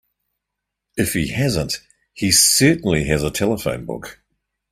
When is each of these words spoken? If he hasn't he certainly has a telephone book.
If 0.97 1.13
he 1.13 1.27
hasn't 1.27 1.79
he 2.11 2.31
certainly 2.31 3.03
has 3.03 3.21
a 3.21 3.29
telephone 3.29 3.85
book. 3.85 4.19